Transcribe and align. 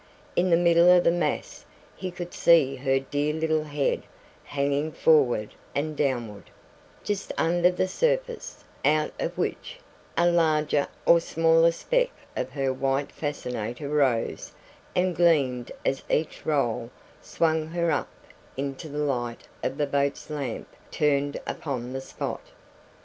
In 0.35 0.49
the 0.49 0.57
middle 0.57 0.89
of 0.89 1.03
the 1.03 1.11
mass 1.11 1.63
he 1.95 2.09
could 2.09 2.33
see 2.33 2.75
her 2.77 2.97
dear 2.97 3.35
little 3.35 3.65
head 3.65 4.01
hanging 4.43 4.91
forward 4.91 5.53
and 5.75 5.95
downward, 5.95 6.45
just 7.03 7.31
under 7.37 7.69
the 7.69 7.87
surface, 7.87 8.63
out 8.83 9.11
of 9.19 9.37
which 9.37 9.77
a 10.17 10.27
larger 10.27 10.87
or 11.05 11.19
smaller 11.19 11.71
speck 11.71 12.09
of 12.35 12.49
her 12.49 12.73
white 12.73 13.11
fascinator 13.11 13.89
rose 13.89 14.51
and 14.95 15.15
gleamed 15.15 15.71
as 15.85 16.01
each 16.09 16.47
roll 16.47 16.89
swung 17.21 17.67
her 17.67 17.91
up 17.91 18.09
into 18.57 18.89
the 18.89 18.97
light 18.97 19.47
of 19.63 19.77
the 19.77 19.85
boat's 19.85 20.31
lamp 20.31 20.67
turned 20.89 21.39
upon 21.45 21.93
the 21.93 22.01
spot. 22.01 22.41